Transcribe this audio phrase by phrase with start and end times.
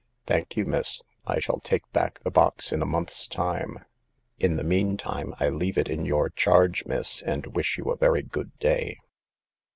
[0.25, 3.77] Thank you, miss; I shall take back the box in a month's time.
[4.39, 8.23] In the meantime I leave it in your charge, miss, and wish you a very
[8.23, 8.97] good day."